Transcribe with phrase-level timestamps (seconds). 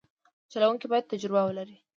[0.51, 1.75] چلوونکی باید تجربه ولري.